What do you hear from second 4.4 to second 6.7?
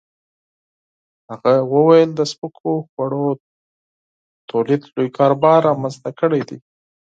تولید لوی کاروبار رامنځته کړی دی.